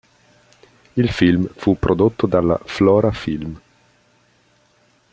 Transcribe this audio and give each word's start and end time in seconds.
Il 0.93 1.11
film 1.11 1.47
fu 1.53 1.77
prodotto 1.77 2.25
dalla 2.25 2.57
Flora-Film. 2.65 3.61